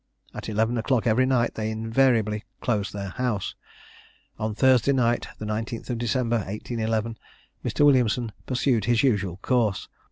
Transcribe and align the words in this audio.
At 0.33 0.49
eleven 0.49 0.79
o'clock 0.79 1.05
every 1.05 1.27
night 1.27 1.53
they 1.53 1.69
invariably 1.69 2.43
closed 2.59 2.91
their 2.91 3.09
house. 3.09 3.53
On 4.39 4.55
Thursday 4.55 4.93
night, 4.93 5.27
the 5.37 5.45
19th 5.45 5.91
of 5.91 5.99
December 5.99 6.37
1811, 6.37 7.19
Mr. 7.63 7.85
Williamson 7.85 8.31
pursued 8.47 8.85
his 8.85 9.03
usual 9.03 9.37
course. 9.43 9.87